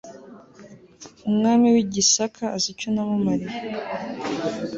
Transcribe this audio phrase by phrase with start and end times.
[1.27, 3.57] umwamiwi Gisaka azi icyo namumariye